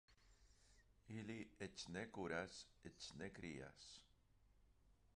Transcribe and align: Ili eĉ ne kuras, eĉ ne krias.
Ili 1.17 1.35
eĉ 1.67 1.85
ne 1.97 2.03
kuras, 2.17 2.57
eĉ 2.91 3.13
ne 3.23 3.31
krias. 3.39 3.95